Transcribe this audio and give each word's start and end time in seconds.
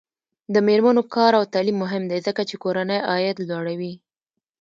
د 0.53 0.55
میرمنو 0.67 1.01
کار 1.15 1.31
او 1.39 1.43
تعلیم 1.53 1.77
مهم 1.83 2.03
دی 2.11 2.19
ځکه 2.27 2.41
چې 2.49 2.55
کورنۍ 2.63 2.99
عاید 3.09 3.37
لوړوي. 3.49 3.93